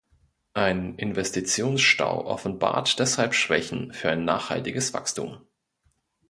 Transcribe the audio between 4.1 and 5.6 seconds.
nachhaltiges Wachstum.